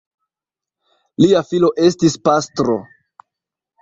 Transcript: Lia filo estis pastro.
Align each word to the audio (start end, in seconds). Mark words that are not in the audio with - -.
Lia 1.25 1.43
filo 1.51 1.71
estis 1.89 2.17
pastro. 2.31 2.79